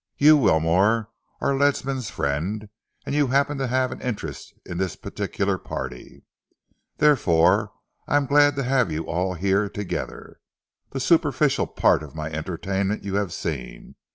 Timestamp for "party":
5.59-6.23